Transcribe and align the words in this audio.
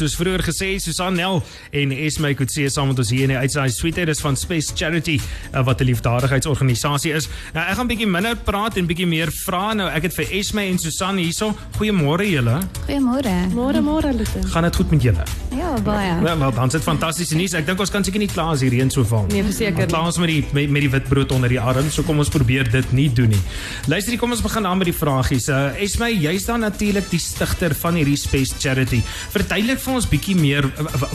soos 0.00 0.16
vroeër 0.16 0.42
gesê, 0.46 0.70
Susan 0.80 1.14
Nel 1.16 1.42
en 1.76 1.92
Esme 1.92 2.32
Kutse 2.38 2.68
saam 2.72 2.90
met 2.90 3.00
ons 3.02 3.10
hier 3.12 3.26
in 3.26 3.34
die 3.34 3.40
uitsaai 3.40 3.68
suite. 3.74 4.04
Dis 4.08 4.22
van 4.24 4.38
Space 4.38 4.72
Charity 4.76 5.18
uh, 5.20 5.64
wat 5.66 5.80
'n 5.80 5.88
liefdadigheidsorganisasie 5.90 7.12
is. 7.16 7.28
Nou 7.54 7.64
ek 7.66 7.76
gaan 7.76 7.90
bietjie 7.90 8.08
minder 8.08 8.36
praat 8.36 8.76
en 8.80 8.86
bietjie 8.88 9.06
meer 9.06 9.32
vra. 9.44 9.74
Nou 9.74 9.88
ek 9.90 10.08
het 10.08 10.14
vir 10.16 10.32
Esme 10.40 10.64
en 10.70 10.78
Susan 10.78 11.20
hierso. 11.20 11.52
Goeiemôre 11.78 12.26
julle. 12.30 12.60
Goeiemôre. 12.86 13.34
Môre 13.54 13.80
môre 13.84 14.12
Lutin. 14.16 14.44
Gaan 14.52 14.62
dit 14.68 14.76
goed 14.76 14.90
met 14.90 15.02
julle? 15.02 15.24
Ja, 15.56 15.74
baie. 15.84 16.14
Nou, 16.20 16.38
wel, 16.38 16.52
dan 16.54 16.70
sit 16.70 16.82
fantastiese 16.82 17.36
nuus. 17.36 17.54
Ek 17.58 17.66
dink 17.66 17.80
ons 17.80 17.90
kan 17.90 18.04
seker 18.04 18.22
nie 18.22 18.30
klaar 18.30 18.54
as 18.54 18.64
die 18.64 18.70
reën 18.70 18.90
so 18.90 19.04
val. 19.04 19.26
Nee, 19.30 19.42
verseker 19.44 19.86
Klaar 19.90 20.06
ons 20.06 20.18
met 20.22 20.30
die 20.30 20.44
met, 20.52 20.70
met 20.70 20.84
die 20.86 20.90
witbrood 20.90 21.32
onder 21.32 21.50
die 21.50 21.60
arm. 21.60 21.90
So 21.90 22.02
kom 22.06 22.18
ons 22.22 22.30
probeer 22.32 22.70
dit 22.70 22.92
nie 22.96 23.08
doen 23.12 23.32
nie. 23.34 23.42
Luister, 23.90 24.16
kom 24.20 24.30
ons 24.30 24.42
begin 24.44 24.66
aan 24.66 24.78
met 24.78 24.90
die 24.90 24.96
vragies. 24.96 25.48
Uh, 25.50 25.74
Esme, 25.82 26.10
jy's 26.14 26.46
dan 26.46 26.62
natuurlik 26.64 27.10
die 27.10 27.20
stigter 27.20 27.74
van 27.74 27.98
hierdie 27.98 28.16
Space 28.16 28.54
Charity. 28.58 29.02
Verduidelik 29.34 29.80
vir 29.90 29.98
ons 29.98 30.10
bietjie 30.10 30.36
meer 30.38 30.66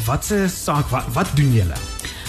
wat 0.06 0.26
se 0.28 0.46
saak 0.52 0.90
wat, 0.92 1.08
wat 1.16 1.30
doen 1.38 1.54
julle? 1.56 1.78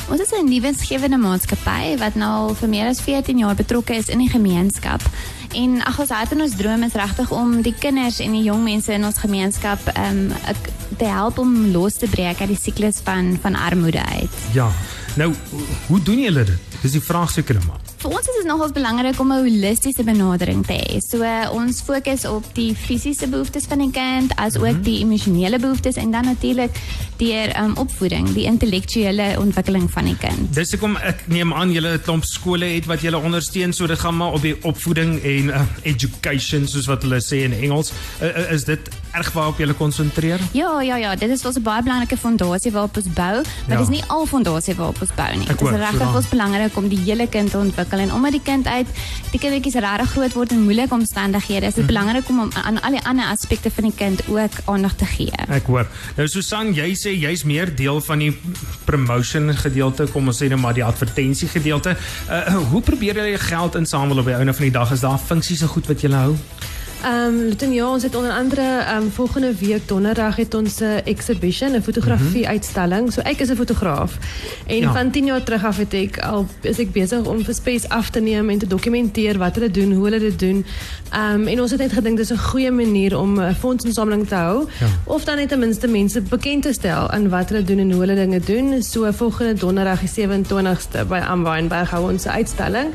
Ons 0.06 0.20
is 0.22 0.30
'n 0.30 0.46
nuwensgewende 0.46 1.18
maatskappy 1.18 1.98
wat 1.98 2.14
nou 2.14 2.30
al 2.30 2.54
vir 2.54 2.68
meer 2.68 2.86
as 2.86 3.00
14 3.00 3.38
jaar 3.38 3.54
betrokke 3.54 3.94
is 3.94 4.08
in 4.08 4.18
die 4.18 4.30
gemeenskap. 4.30 5.02
En 5.54 5.82
ag 5.82 5.98
ons 5.98 6.10
hart 6.10 6.32
en 6.32 6.42
ons 6.42 6.56
droom 6.56 6.82
is 6.82 6.92
regtig 6.92 7.30
om 7.30 7.62
die 7.62 7.74
kinders 7.74 8.20
en 8.20 8.32
die 8.32 8.44
jong 8.44 8.62
mense 8.62 8.92
in 8.92 9.04
ons 9.04 9.18
gemeenskap 9.18 9.80
um 9.98 10.30
ek, 10.46 10.70
te 10.98 11.04
help 11.04 11.38
om 11.38 11.72
los 11.72 11.94
te 11.94 12.06
breek 12.06 12.40
uit 12.40 12.54
die 12.54 12.62
siklus 12.62 13.00
van 13.02 13.38
van 13.42 13.54
armoede 13.56 14.04
uit. 14.04 14.34
Ja. 14.52 14.70
Nou, 15.16 15.34
hoe 15.88 16.02
doen 16.02 16.20
julle 16.20 16.44
dit? 16.44 16.58
Dis 16.82 16.92
die 16.92 17.02
vraag 17.02 17.30
seker 17.30 17.58
maar. 17.66 17.85
Vir 18.06 18.14
ons 18.14 18.28
is 18.30 18.36
dit 18.38 18.46
nogals 18.46 18.70
belangrik 18.70 19.18
om 19.18 19.32
'n 19.34 19.42
holistiese 19.42 20.04
benadering 20.06 20.60
te 20.66 20.74
hê. 20.78 21.00
So 21.02 21.24
uh, 21.26 21.50
ons 21.50 21.80
fokus 21.82 22.22
op 22.24 22.44
die 22.54 22.70
fisiese 22.70 23.26
behoeftes 23.26 23.64
van 23.66 23.82
die 23.82 23.90
kind 23.90 24.30
as 24.38 24.54
ook 24.56 24.84
die 24.84 25.00
emosionele 25.02 25.58
behoeftes 25.58 25.96
en 25.98 26.12
dan 26.14 26.24
natuurlik 26.24 26.70
deur 27.18 27.50
um, 27.58 27.74
opvoeding, 27.76 28.28
die 28.32 28.44
intellektuele 28.44 29.34
ontwikkeling 29.40 29.90
van 29.90 30.04
die 30.04 30.16
kind. 30.16 30.54
Dis 30.54 30.70
hoekom 30.70 30.94
ek 31.02 31.26
neem 31.26 31.50
aan 31.52 31.72
julle 31.72 31.96
'n 31.96 32.02
klomp 32.06 32.24
skole 32.24 32.68
het 32.76 32.86
wat 32.86 33.02
julle 33.02 33.18
ondersteun, 33.18 33.72
so 33.72 33.86
dit 33.86 33.98
gaan 33.98 34.16
maar 34.16 34.38
op 34.38 34.42
die 34.42 34.54
opvoeding 34.62 35.18
en 35.22 35.48
uh, 35.48 35.66
education 35.82 36.68
soos 36.68 36.86
wat 36.86 37.02
hulle 37.02 37.18
sê 37.18 37.42
in 37.42 37.58
Engels. 37.58 37.90
Uh, 38.22 38.28
uh, 38.28 38.52
is 38.52 38.64
dit 38.64 38.86
erg 39.16 39.30
waarop 39.32 39.58
julle 39.58 39.74
konsentreer? 39.74 40.40
Ja, 40.52 40.80
ja, 40.82 40.96
ja, 40.96 41.14
dit 41.16 41.30
is 41.30 41.44
ons 41.44 41.56
'n 41.56 41.62
baie 41.62 41.82
belangrike 41.82 42.16
fondasie 42.16 42.72
waarop 42.72 42.96
ons 42.96 43.06
bou, 43.14 43.36
maar 43.66 43.76
Ja. 43.76 43.78
dis 43.78 43.88
nie 43.88 44.02
al 44.06 44.26
fondasie 44.26 44.74
waarop 44.74 45.00
ons 45.00 45.10
bou 45.14 45.32
nie. 45.36 45.48
Ek 45.48 45.58
Dit 45.58 45.68
is 45.68 45.74
regtig 45.76 45.98
vir 46.08 46.16
ons 46.16 46.28
belangrik 46.28 46.76
om 46.76 46.88
die 46.88 46.98
hele 46.98 47.26
kind 47.28 47.50
te 47.50 47.58
ontwikkel 47.58 47.98
en 47.98 48.12
omdat 48.12 48.32
die 48.32 48.42
kind 48.42 48.66
uit 48.66 48.86
die 49.30 49.38
kindertjies 49.40 49.74
regtig 49.74 50.10
groot 50.10 50.32
word 50.32 50.52
in 50.52 50.62
moeilike 50.64 50.94
omstandighede, 50.94 51.66
is 51.66 51.74
dit 51.74 51.84
Mhm. 51.84 51.94
belangrik 51.94 52.28
om 52.28 52.50
aan 52.64 52.80
al 52.82 52.90
die 52.90 53.04
ander 53.04 53.24
aspekte 53.24 53.70
van 53.70 53.84
die 53.84 53.92
kind 53.96 54.22
ook 54.28 54.52
aandag 54.64 54.92
te 54.96 55.04
gee. 55.06 55.32
Ek 55.48 55.66
hoor. 55.66 55.86
Nou 56.16 56.28
Susan, 56.28 56.74
jy 56.74 56.94
sê 56.94 57.10
jy's 57.20 57.44
meer 57.44 57.74
deel 57.76 58.00
van 58.00 58.18
die 58.18 58.36
promotion 58.84 59.54
gedeelte, 59.56 60.06
kom 60.12 60.26
ons 60.28 60.42
sê 60.42 60.48
net 60.48 60.58
maar 60.58 60.74
die 60.74 60.84
advertensie 60.84 61.48
gedeelte. 61.48 61.96
Uh, 62.30 62.54
hoe 62.70 62.80
probeer 62.82 63.14
julle 63.14 63.38
geld 63.38 63.74
insamel 63.74 64.18
op 64.18 64.24
die 64.24 64.34
einde 64.34 64.52
van 64.54 64.62
die 64.62 64.70
dag? 64.72 64.90
Is 64.92 65.00
daar 65.00 65.18
funksies 65.18 65.62
en 65.62 65.68
goed 65.68 65.86
wat 65.86 66.00
julle 66.00 66.14
hou? 66.16 66.36
Ehm 67.04 67.26
um, 67.26 67.38
Lutin, 67.48 67.72
ja, 67.72 67.90
ons 67.90 68.02
het 68.02 68.14
onder 68.14 68.30
andere 68.32 68.60
ehm 68.62 69.02
um, 69.02 69.10
volgende 69.10 69.54
week 69.54 69.88
donderdag 69.88 70.36
het 70.36 70.54
ons 70.54 70.80
'n 70.80 71.00
exhibition, 71.04 71.70
'n 71.74 71.82
fotografie 71.82 72.48
uitstalling. 72.48 73.12
So 73.12 73.20
ek 73.20 73.40
is 73.40 73.48
'n 73.50 73.54
fotograaf. 73.56 74.18
En 74.66 74.76
Ja. 74.76 74.92
van 74.92 75.10
10 75.10 75.24
jaar 75.26 75.42
terug 75.42 75.64
af 75.64 75.76
het 75.76 75.92
ek 75.94 76.18
al 76.18 76.46
is 76.60 76.78
ek 76.78 76.92
besig 76.92 77.24
om 77.24 77.44
vir 77.44 77.54
Space 77.54 77.88
af 77.88 78.10
te 78.10 78.20
neem 78.20 78.50
en 78.50 78.58
te 78.58 78.66
dokumenteer 78.66 79.38
wat 79.38 79.54
hulle 79.54 79.70
doen, 79.70 79.92
hoe 79.92 80.04
hulle 80.04 80.18
dit 80.18 80.38
doen. 80.38 80.64
Ehm 81.12 81.34
um, 81.40 81.46
en 81.46 81.60
ons 81.60 81.70
het 81.70 81.80
net 81.80 81.92
gedink 81.92 82.16
dis 82.16 82.30
'n 82.32 82.38
goeie 82.38 82.70
manier 82.70 83.18
om 83.18 83.40
'n 83.40 83.54
fondsinsameling 83.54 84.28
te 84.28 84.34
hou 84.34 84.66
Ja. 84.80 84.86
of 85.04 85.24
dan 85.24 85.36
net 85.36 85.48
ten 85.48 85.58
minste 85.58 85.86
mense 85.86 86.20
bekend 86.20 86.62
te 86.62 86.72
stel 86.72 87.10
aan 87.10 87.28
wat 87.28 87.48
hulle 87.48 87.64
doen 87.64 87.78
en 87.78 87.90
hoe 87.90 88.00
hulle 88.00 88.14
dinge 88.14 88.40
doen. 88.40 88.82
So 88.82 89.12
volgende 89.12 89.54
donderdag 89.54 90.00
die 90.00 90.08
27ste 90.08 91.04
by 91.08 91.18
Amweinberg 91.28 91.90
hou 91.90 92.10
ons 92.12 92.24
'n 92.24 92.28
uitstalling. 92.28 92.88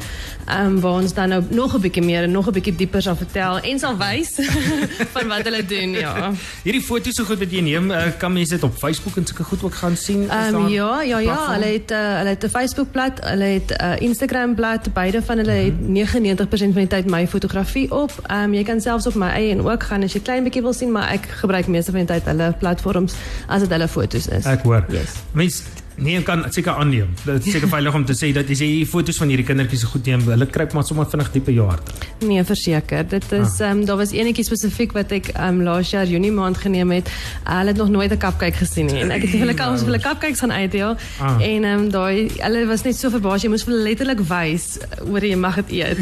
Ehm 0.47 0.65
um, 0.65 0.79
waar 0.79 0.91
ons 1.01 1.13
dan 1.13 1.29
nou 1.29 1.43
nog 1.49 1.75
'n 1.75 1.79
bietjie 1.81 2.03
meer 2.03 2.23
en 2.23 2.31
nog 2.31 2.47
'n 2.47 2.51
bietjie 2.51 2.75
dieper 2.75 3.01
sal 3.01 3.15
vertel 3.15 3.59
en 3.59 3.79
sal 3.79 3.90
wys 3.97 4.35
van 5.15 5.27
wat 5.27 5.47
hulle 5.47 5.65
doen, 5.65 5.95
ja. 5.99 6.31
Hierdie 6.63 6.83
foto's 6.83 7.15
so 7.15 7.27
goed 7.27 7.39
wat 7.41 7.51
jy 7.51 7.61
neem, 7.65 7.91
uh, 7.91 8.07
kan 8.21 8.33
mense 8.33 8.55
dit 8.55 8.63
op 8.63 8.75
Facebook 8.77 9.17
en 9.17 9.25
sulke 9.27 9.43
goed 9.43 9.63
ook 9.63 9.75
gaan 9.81 9.97
sien? 9.97 10.27
Daar 10.27 10.69
ja, 10.69 11.01
ja, 11.01 11.19
ja, 11.19 11.33
platform? 11.33 11.51
hulle 11.55 11.71
het 11.75 11.91
uh, 11.91 12.01
hulle 12.17 12.35
het 12.35 12.45
'n 12.45 12.49
Facebook 12.49 12.91
bladsy, 12.91 13.21
hulle 13.29 13.49
het 13.57 13.69
'n 13.71 13.83
uh, 13.83 14.07
Instagram 14.07 14.55
bladsy, 14.55 14.91
beide 14.93 15.21
van 15.23 15.37
hulle 15.37 15.57
het 15.67 15.77
99% 15.79 16.47
van 16.75 16.83
die 16.85 16.87
tyd 16.87 17.09
my 17.09 17.27
fotografie 17.27 17.91
op. 17.91 18.11
Ehm 18.27 18.43
um, 18.43 18.53
jy 18.53 18.63
kan 18.63 18.81
selfs 18.81 19.07
op 19.07 19.15
my 19.15 19.29
eie 19.29 19.51
en 19.51 19.61
ook 19.61 19.83
gaan 19.83 20.03
as 20.03 20.13
jy 20.13 20.21
klein 20.21 20.43
bietjie 20.43 20.61
wil 20.61 20.73
sien, 20.73 20.91
maar 20.91 21.09
ek 21.09 21.27
gebruik 21.43 21.67
meeste 21.67 21.91
van 21.91 22.05
die 22.05 22.13
tyd 22.15 22.25
hulle 22.25 22.53
platforms 22.59 23.13
as 23.47 23.61
dit 23.61 23.69
hulle 23.69 23.87
foto's 23.87 24.27
is. 24.27 24.45
Ek 24.45 24.63
hoor. 24.63 24.85
Yes. 24.89 25.21
Mens 25.31 25.63
nee, 25.97 26.17
ek 26.17 26.25
kan 26.25 26.45
seker 26.51 26.73
aanneem. 26.73 27.09
Dit 27.25 27.45
is 27.45 27.51
seker 27.53 27.67
veilig 27.67 27.93
om 27.95 28.05
te 28.05 28.13
sê 28.13 28.31
dat 28.33 28.49
as 28.49 28.59
jy 28.59 28.67
hierdie 28.67 28.87
foto's 28.89 29.17
van 29.17 29.27
hierdie 29.29 29.45
kindertjies 29.45 29.83
goed 29.83 30.05
neem, 30.05 30.21
hulle 30.29 30.45
kruip 30.45 30.73
maar 30.73 30.83
sommer 30.83 31.05
vinnig 31.05 31.31
diep 31.31 31.47
in 31.47 31.53
jou 31.55 31.67
hart. 31.69 31.91
Nee, 32.21 32.43
verseker. 32.43 33.03
Dit 33.07 33.31
is 33.31 33.59
ehm 33.59 33.79
um, 33.79 33.85
daar 33.85 33.97
was 33.97 34.11
enetjie 34.11 34.43
spesifiek 34.45 34.93
wat 34.93 35.11
ek 35.11 35.31
ehm 35.35 35.59
um, 35.59 35.61
laas 35.63 35.89
jaar 35.91 36.05
Junie 36.05 36.31
maand 36.31 36.57
geneem 36.57 36.91
het. 36.91 37.07
Uh, 37.47 37.57
hulle 37.57 37.67
het 37.73 37.77
nog 37.77 37.89
nooit 37.89 38.11
'n 38.11 38.17
cupcake 38.17 38.57
gesien 38.57 38.85
nie 38.85 39.01
en 39.01 39.11
ek 39.11 39.21
het 39.21 39.31
vir 39.31 39.39
hulle 39.39 39.53
kans 39.53 39.81
vir 39.81 39.91
hulle 39.91 39.99
cupcakes 40.03 40.39
gaan 40.39 40.51
uitdeel. 40.51 40.95
Ah. 41.19 41.37
En 41.41 41.63
ehm 41.63 41.79
um, 41.79 41.89
daai 41.89 42.29
hulle 42.37 42.65
was 42.67 42.83
net 42.83 42.95
so 42.95 43.09
verbaas 43.09 43.41
jy 43.43 43.49
moes 43.49 43.63
vir 43.63 43.73
hulle 43.73 43.89
letterlik 43.89 44.19
wys 44.29 44.79
oor 45.07 45.23
jy 45.25 45.35
mag 45.35 45.55
dit 45.55 45.71
eet. 45.81 45.97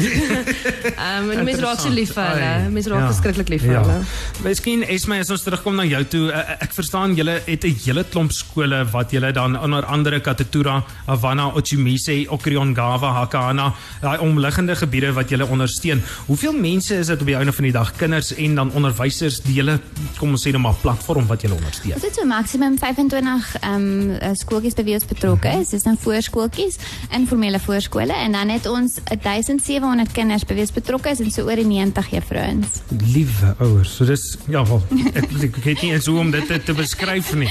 Ehm 1.00 1.24
um, 1.24 1.30
en 1.30 1.44
mense 1.44 1.60
raak 1.62 1.80
so 1.80 1.88
lief 1.88 2.12
vir 2.14 2.24
hulle. 2.24 2.70
Mense 2.70 2.90
raak 2.90 3.00
ja. 3.00 3.06
verskriklik 3.12 3.48
lief 3.48 3.62
vir 3.62 3.72
Ja. 3.72 3.82
hulle. 3.82 4.00
Miskien 4.44 4.82
Esme 4.82 5.18
as 5.20 5.30
ons 5.30 5.42
terugkom 5.42 5.76
na 5.76 5.84
jou 5.84 6.04
toe, 6.04 6.24
uh, 6.30 6.56
ek 6.60 6.72
verstaan 6.76 7.14
julle 7.14 7.40
het 7.46 7.64
'n 7.64 7.74
hele 7.84 8.04
klomp 8.04 8.32
skole 8.32 8.84
wat 8.92 9.10
julle 9.10 9.32
dan 9.32 9.56
onder 9.58 9.84
andere 9.90 10.20
Katatura, 10.20 10.80
Havana, 11.06 11.50
Ochimise, 11.58 12.24
Okriongawa, 12.30 13.12
Hakana, 13.18 13.70
daai 14.00 14.18
omliggende 14.24 14.76
gebiede 14.76 15.12
wat 15.16 15.30
julle 15.30 15.46
ondersteun. 15.46 16.02
Hoeveel 16.26 16.56
mense 16.56 16.98
is 17.00 17.10
dit 17.12 17.20
op 17.20 17.26
die 17.26 17.36
einde 17.36 17.52
van 17.52 17.68
die 17.68 17.74
dag, 17.74 17.92
kinders 17.96 18.32
en 18.34 18.54
dan 18.54 18.72
onderwysers 18.78 19.40
die 19.46 19.58
julle 19.60 19.78
kom 20.18 20.34
ons 20.36 20.46
sê 20.46 20.52
nou 20.54 20.62
maar 20.62 20.78
platform 20.82 21.26
wat 21.30 21.44
julle 21.44 21.58
ondersteun? 21.58 21.96
Ons 21.98 22.06
het 22.06 22.18
so 22.18 22.28
maksimum 22.28 22.78
25 22.80 23.50
ehm 23.60 23.88
um, 23.90 24.36
skooltjies 24.40 24.76
by 24.78 24.84
wie 24.86 24.96
ons 24.96 25.06
betrokke 25.08 25.52
is. 25.60 25.72
Dis 25.74 25.86
dan 25.86 25.98
voorskooltjies, 26.00 26.78
informele 27.16 27.60
voorskole 27.62 28.14
en 28.14 28.36
dan 28.36 28.52
het 28.52 28.66
ons 28.70 28.98
1700 29.10 30.12
kinders 30.16 30.46
by 30.46 30.56
wie 30.58 30.66
ons 30.66 30.74
betrokke 30.76 31.14
is 31.14 31.22
en 31.24 31.32
so 31.34 31.46
oor 31.48 31.60
die 31.60 31.68
90 31.68 32.10
juffrouens. 32.14 32.80
Liewe 33.12 33.54
ouers, 33.58 33.94
so 33.96 34.08
dis 34.08 34.36
ja 34.50 34.64
wel, 34.68 34.82
ek, 35.12 35.22
ek, 35.24 35.36
ek 35.50 35.62
weet 35.64 35.84
nie 35.84 35.94
eens 35.94 36.10
hoe 36.10 36.18
om 36.22 36.32
dit 36.34 36.46
te, 36.46 36.60
te 36.62 36.76
beskryf 36.76 37.34
nie. 37.38 37.50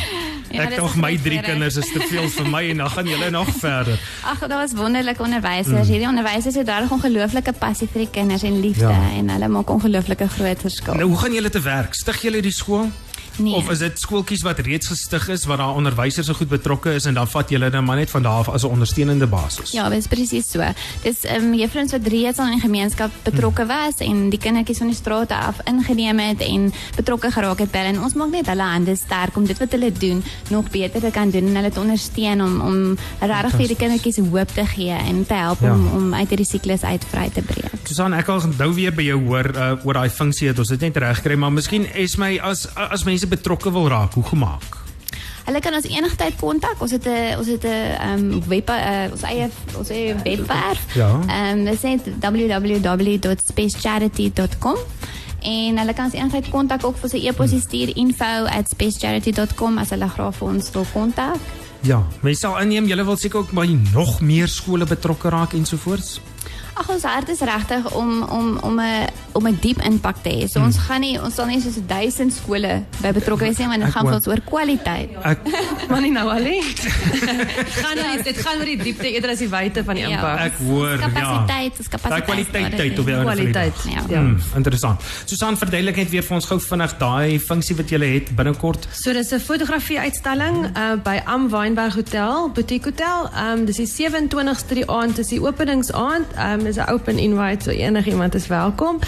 Ja, 0.52 0.64
ek 0.64 0.70
dink 0.76 0.96
my 0.96 1.18
drie 1.18 1.42
kinders 1.42 1.76
is 1.78 1.92
te 1.94 2.00
veel 2.10 2.30
vir 2.30 2.48
my 2.50 2.64
en 2.70 2.78
dan 2.78 2.90
gaan 2.90 3.06
julle 3.08 3.30
nog 3.30 3.50
verder. 3.60 4.00
Ag, 4.26 4.40
daar 4.40 4.58
was 4.64 4.74
wonderlike 4.74 5.22
onderwysers. 5.24 5.88
Hierdie 5.88 6.08
onderwysers 6.08 6.56
het 6.56 6.66
daar 6.66 6.82
'n 6.88 6.90
ongelooflike 6.92 7.54
passie 7.54 7.88
vir 7.92 8.02
die 8.06 8.10
kinders 8.12 8.44
en 8.44 8.60
liefde 8.60 8.88
Ja. 8.88 9.10
en 9.18 9.30
hulle 9.30 9.48
maak 9.48 9.70
ongelooflike 9.70 10.28
groot 10.28 10.60
verskil. 10.62 10.94
Nou 10.94 11.08
hoe 11.10 11.18
gaan 11.18 11.34
julle 11.34 11.50
te 11.50 11.62
werk? 11.62 11.94
Stig 11.94 12.22
julle 12.22 12.42
die 12.42 12.52
skool? 12.52 12.90
Nee. 13.40 13.54
Of 13.56 13.70
is 13.72 13.80
dit 13.80 14.00
skooltjies 14.00 14.42
wat 14.44 14.60
reeds 14.60 14.88
gestig 14.88 15.28
is 15.30 15.46
waar 15.46 15.58
daar 15.58 15.76
onderwysers 15.76 16.28
so 16.28 16.34
goed 16.34 16.50
betrokke 16.50 16.94
is 16.94 17.06
en 17.06 17.14
dan 17.14 17.28
vat 17.28 17.50
julle 17.50 17.70
dan 17.70 17.84
maar 17.86 17.96
net 17.98 18.10
van 18.10 18.24
daar 18.24 18.40
af 18.44 18.50
as 18.50 18.64
'n 18.64 18.68
ondersteunende 18.76 19.28
basis? 19.28 19.72
Ja, 19.72 19.90
dit 19.90 19.98
is 19.98 20.08
presies 20.08 20.50
so. 20.52 20.64
Dis 21.04 21.24
ehm 21.24 21.44
um, 21.44 21.54
juffrouens 21.54 21.92
wat 21.92 22.08
reeds 22.08 22.40
al 22.40 22.46
in 22.46 22.52
die 22.52 22.62
gemeenskap 22.62 23.12
betrokke 23.24 23.66
was 23.66 23.98
en 24.00 24.30
die 24.30 24.40
kindertjies 24.40 24.78
van 24.78 24.88
die 24.88 24.96
strate 24.96 25.36
af 25.36 25.56
ingeneem 25.66 26.20
het 26.20 26.42
en 26.42 26.74
betrokke 26.96 27.32
geraak 27.32 27.60
het 27.60 27.72
by 27.72 27.78
hulle 27.78 27.90
en 27.98 28.04
ons 28.04 28.14
maak 28.14 28.32
net 28.32 28.48
hulle 28.48 28.62
hande 28.64 28.96
sterk 28.96 29.36
om 29.38 29.46
dit 29.46 29.58
wat 29.60 29.72
hulle 29.72 29.92
doen 29.92 30.24
nog 30.50 30.70
beter 30.70 31.02
te 31.02 31.12
kan 31.12 31.30
doen 31.30 31.48
en 31.48 31.56
hulle 31.56 31.72
te 31.72 31.80
ondersteun 31.80 32.42
om 32.42 32.62
om 32.62 32.98
regtig 33.20 33.52
vir 33.56 33.68
die 33.68 33.76
kindertjies 33.76 34.18
hoop 34.18 34.48
te 34.54 34.66
gee 34.66 34.92
en 34.92 35.26
te 35.26 35.34
help 35.34 35.62
Ja. 35.62 35.74
om 35.74 35.88
om 35.96 36.14
uit 36.14 36.30
hierdie 36.30 36.46
siklus 36.46 36.84
uit 36.84 37.06
vry 37.12 37.30
te 37.34 37.42
breek. 37.42 37.72
Susan, 37.84 38.14
ek 38.14 38.26
wil 38.26 38.42
nou 38.58 38.74
weer 38.74 38.92
by 38.94 39.04
jou 39.04 39.20
hoor 39.26 39.50
uh, 39.56 39.86
oor 39.86 39.94
daai 39.94 40.10
funksie 40.10 40.48
het 40.48 40.60
ons 40.60 40.68
dit 40.68 40.82
net 40.82 40.98
reg 40.98 41.22
kry, 41.22 41.36
maar 41.36 41.52
miskien 41.52 41.86
is 41.96 42.18
my 42.18 42.38
as 42.42 42.68
as 42.76 43.04
mense 43.04 43.28
betrokke 43.30 43.72
wil 43.72 43.88
raak, 43.88 44.14
hoe 44.14 44.24
gemaak? 44.24 44.80
Hulle 45.50 45.64
kan 45.66 45.74
ons 45.74 45.88
enigtyd 45.90 46.36
kontak. 46.38 46.78
Ons 46.82 46.92
het 46.92 47.08
'n 47.08 47.38
ons 47.38 47.48
het 47.48 47.64
'n 47.64 47.68
ehm 47.68 48.34
um, 48.34 48.44
web 48.48 48.70
uh, 48.70 49.12
ons 49.12 49.22
eie 49.22 49.50
ons 49.78 49.90
eie 49.90 50.16
webwerf. 50.24 50.94
Ja. 50.94 51.20
Ehm 51.28 51.60
um, 51.60 51.66
dit 51.66 51.80
sê 51.80 52.00
www.spacecharity.com 52.20 54.78
en 55.42 55.78
hulle 55.78 55.94
kan 55.94 56.06
ons 56.06 56.14
enigtyd 56.14 56.50
kontak 56.50 56.86
ook 56.86 56.98
vir 56.98 57.10
sy 57.10 57.28
e-pos 57.28 57.62
stuur 57.62 57.96
info@spacecharity.com 57.96 59.78
as 59.78 59.90
hulle 59.90 60.10
graag 60.10 60.36
vir 60.36 60.48
ons 60.48 60.72
wil 60.72 60.86
kontak. 60.94 61.38
Ja, 61.82 62.04
mense 62.22 62.40
sal 62.40 62.60
aanneem 62.60 62.88
julle 62.88 63.06
wil 63.08 63.18
seker 63.18 63.40
ook 63.40 63.52
by 63.52 63.78
nog 63.94 64.22
meer 64.22 64.48
skole 64.48 64.86
betrokke 64.86 65.30
raak 65.30 65.54
ensovoorts. 65.54 66.20
Ag 66.76 66.90
ons 66.90 67.04
hart 67.04 67.30
is 67.30 67.40
regtig 67.42 67.92
om 67.96 68.24
om 68.24 68.58
om 68.64 68.80
'n 68.80 69.08
om 69.34 69.48
'n 69.48 69.58
diep 69.62 69.82
impak 69.86 70.16
te 70.24 70.30
hê. 70.30 70.48
So 70.50 70.60
ons 70.62 70.78
gaan 70.78 71.02
nie 71.02 71.20
ons 71.22 71.36
sal 71.36 71.46
nie 71.46 71.62
soos 71.62 71.78
1000 71.88 72.34
skole 72.34 72.84
by 73.02 73.12
betrokke 73.12 73.44
wees 73.46 73.58
nie, 73.58 73.68
maar 73.68 73.80
dit 73.80 73.92
gaan 73.92 74.06
vir 74.06 74.14
ons 74.16 74.28
oor 74.28 74.42
kwaliteit. 74.42 75.10
Ek 75.24 75.40
Maar 75.90 76.02
nie 76.02 76.12
nou 76.12 76.30
alleen. 76.30 76.64
gaan 77.84 77.96
nie, 77.98 78.24
dit 78.24 78.38
gaan 78.38 78.58
oor 78.60 78.66
die 78.66 78.78
diepte 78.78 79.12
eerder 79.12 79.30
as 79.32 79.38
die 79.40 79.50
wyte 79.50 79.84
van 79.84 79.96
die 79.96 80.04
Ja. 80.04 80.10
impak. 80.10 80.40
ek 80.40 80.54
hoor 80.66 80.90
ja. 80.90 80.98
Kapasiteit, 80.98 81.78
dis 81.78 81.88
Daai 81.88 82.00
kapasiteit. 82.00 82.26
kwaliteit 82.26 82.78
tyd 82.78 83.00
op 83.00 83.06
die 83.06 83.14
Kwaliteit. 83.22 83.74
Ja. 83.86 84.02
Ja. 84.10 84.20
Hmm, 84.20 84.38
interessant. 84.56 85.02
Susan, 85.26 85.58
verduidelik 85.58 85.96
net 85.96 86.10
weer 86.10 86.24
vir 86.24 86.36
ons 86.36 86.46
gou 86.46 86.60
vinnig 86.60 86.98
daai 86.98 87.40
funksie 87.40 87.76
wat 87.76 87.90
jy 87.90 88.14
het 88.14 88.36
binnekort. 88.36 88.88
So 88.92 89.14
dis 89.14 89.32
'n 89.32 89.40
fotografie 89.40 90.00
uitstalling 90.00 90.66
uh, 90.78 90.94
by 91.04 91.22
Am 91.26 91.50
Wynberg 91.50 91.94
Hotel, 91.96 92.50
Boutique 92.54 92.86
Hotel. 92.86 93.30
Um 93.52 93.66
dis 93.66 93.76
die 93.76 93.88
27ste 93.88 94.74
die 94.74 94.90
aand, 94.90 95.16
dis 95.16 95.28
die 95.28 95.42
openingsaand. 95.42 96.26
Um 96.38 96.59
dis 96.64 96.76
'n 96.78 96.90
open 96.92 97.18
invite, 97.18 97.64
so 97.64 97.70
enigiemand 97.72 98.36
is 98.36 98.48
welkom. 98.48 99.00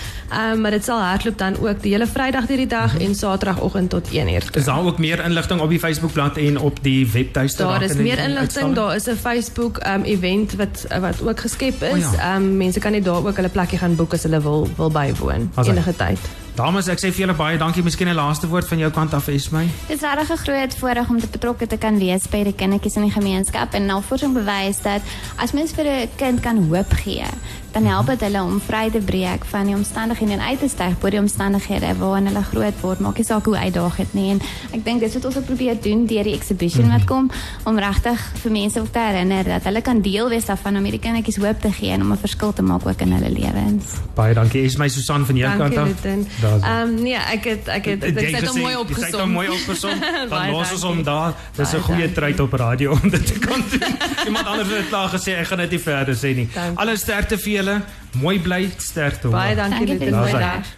Um 0.52 0.62
maar 0.62 0.72
dit 0.72 0.84
sal 0.84 1.00
hardloop 1.00 1.38
dan 1.38 1.56
ook 1.60 1.82
die 1.82 1.92
hele 1.92 2.08
Vrydag 2.08 2.46
deur 2.46 2.58
die 2.58 2.68
dag 2.68 2.98
en 3.00 3.16
Saterdagoggend 3.16 3.90
tot 3.90 4.08
1uur. 4.12 4.44
Is 4.56 4.64
daar 4.66 4.84
ook 4.86 4.98
meer 5.00 5.24
inligting 5.26 5.60
op 5.62 5.70
die 5.70 5.80
Facebookblad 5.80 6.38
en 6.38 6.60
op 6.60 6.78
die 6.84 7.08
webtuiste? 7.12 7.64
Daar 7.64 7.82
is 7.82 7.94
meer 7.96 8.18
inligting, 8.20 8.74
daar 8.76 8.96
is 8.96 9.06
'n 9.08 9.16
Facebook 9.16 9.78
um 9.88 10.04
event 10.04 10.54
wat 10.56 10.86
wat 11.00 11.28
ook 11.28 11.40
geskep 11.40 11.82
is. 11.82 11.92
O 11.92 11.96
ja. 12.18 12.36
Um 12.36 12.58
mense 12.58 12.80
kan 12.80 12.92
net 12.92 13.04
daar 13.06 13.26
ook 13.26 13.36
hulle 13.36 13.50
plekkie 13.50 13.78
gaan 13.78 13.96
boek 13.96 14.14
as 14.14 14.24
hulle 14.24 14.42
wil 14.42 14.68
wil 14.76 14.92
bywoon 14.92 15.52
hy- 15.56 15.68
enige 15.70 15.96
tyd. 15.96 16.20
Dames, 16.52 16.90
ek 16.92 17.00
sê 17.00 17.14
vir 17.16 17.24
julle 17.24 17.34
baie 17.40 17.56
dankie. 17.58 17.84
Miskien 17.84 18.10
'n 18.12 18.16
laaste 18.16 18.48
woord 18.52 18.68
van 18.68 18.78
jou 18.78 18.92
kant 18.92 19.14
af, 19.14 19.28
Esmy. 19.28 19.70
Dit 19.88 19.96
is 19.96 20.02
regtig 20.02 20.32
'n 20.32 20.44
groot 20.44 20.76
voorreg 20.76 21.10
om 21.10 21.20
betrokke 21.20 21.68
te 21.68 21.78
kan 21.78 21.98
wees 21.98 22.28
by 22.28 22.44
die 22.44 22.54
kindertjies 22.54 22.96
in 22.96 23.04
die 23.04 23.12
gemeenskap 23.12 23.74
en 23.74 23.86
navorsing 23.86 24.34
bewys 24.34 24.82
dat 24.82 25.02
as 25.38 25.54
mens 25.54 25.72
vir 25.72 25.86
'n 25.86 26.10
kind 26.18 26.40
kan 26.42 26.58
hoop 26.68 26.92
gee, 26.92 27.24
dan 27.72 27.86
help 27.86 28.08
dit 28.08 28.20
hulle 28.22 28.42
om 28.44 28.60
vry 28.62 28.90
te 28.92 29.00
breek 29.00 29.46
van 29.46 29.66
die 29.66 29.76
omstandighede 29.76 30.32
en 30.32 30.42
uit 30.42 30.60
te 30.60 30.68
styg 30.68 30.98
bo 31.00 31.10
die 31.10 31.20
omstandighede 31.20 31.96
waarin 31.98 32.26
hulle 32.28 32.44
groot 32.44 32.82
word. 32.82 33.00
Maak 33.00 33.18
nie 33.18 33.24
saak 33.26 33.46
hoe 33.46 33.58
uitdagend 33.58 34.14
nie 34.14 34.32
en 34.32 34.42
ek 34.74 34.84
dink 34.86 35.00
dis 35.00 35.14
wat 35.14 35.26
ons 35.26 35.38
ook 35.38 35.46
probeer 35.46 35.78
doen 35.82 36.06
deur 36.06 36.24
die 36.24 36.34
exhibition 36.36 36.90
wat 36.92 37.06
kom 37.06 37.32
om 37.66 37.78
regtig 37.80 38.20
vir 38.44 38.52
mense 38.52 38.80
ook 38.80 38.92
te 38.92 39.00
herinner 39.00 39.44
dat 39.44 39.64
hulle 39.64 39.82
kan 39.82 40.02
deel 40.02 40.30
wees 40.30 40.46
daarvan 40.46 40.78
om 40.78 40.84
hierdie 40.84 41.00
kindertjies 41.00 41.38
hoop 41.38 41.62
te 41.62 41.72
gee 41.72 41.92
en 41.92 42.02
om 42.02 42.12
'n 42.12 42.18
verskil 42.18 42.54
te 42.54 42.62
maak 42.62 42.86
ook 42.88 43.02
in 43.02 43.12
hulle 43.12 43.30
lewens. 43.30 43.86
Baie 44.16 44.34
dankie 44.34 44.64
Esmy 44.66 44.88
Susan 44.90 45.26
van 45.26 45.36
jou 45.36 45.58
kant 45.58 45.76
Dankie 45.76 46.12
af. 46.12 46.22
Daar's- 46.42 46.64
Ehm 46.64 47.02
nee, 47.04 47.16
ek 47.16 47.44
het 47.46 47.68
ek 47.68 47.86
het 47.86 48.04
ek 48.04 48.20
het 48.36 48.48
hom 48.48 48.60
mooi 48.60 48.74
Jy 48.74 48.80
het 48.80 48.80
hom 48.80 48.82
opgesom. 48.82 49.32
mooi 49.32 49.48
opgesom. 49.50 50.00
Dan 50.30 50.52
los 50.52 50.72
ons 50.72 50.82
dankie. 50.82 50.88
hom 50.88 51.04
daar. 51.04 51.34
Dis 51.56 51.74
'n 51.74 51.80
goeie 51.82 52.00
dankie. 52.00 52.16
tryd 52.16 52.40
op 52.40 52.54
radio 52.54 52.92
om 52.92 53.10
dit 53.10 53.26
te 53.28 53.40
kan 53.40 53.64
doen. 53.72 53.96
Iemand 54.28 54.46
anders 54.48 54.70
het 54.70 54.88
klaar 54.90 55.10
gesê 55.10 55.38
ek 55.40 55.48
gaan 55.48 55.58
dit 55.58 55.70
nie 55.72 55.80
verder 55.80 56.16
sê 56.16 56.36
nie. 56.36 56.48
Dankie. 56.54 56.78
Alle 56.78 56.98
sterkte 56.98 57.38
vir 57.38 57.52
julle. 57.62 57.82
Mooi 58.22 58.40
bly, 58.44 58.70
sterkte. 58.78 59.28
hoor. 59.28 59.38
Baie 59.38 59.56
dankie 59.56 59.86
Dankie 59.86 59.94
Ruben. 59.94 60.12
Daar's 60.12 60.32
hy. 60.32 60.38
Goeiedag. 60.38 60.78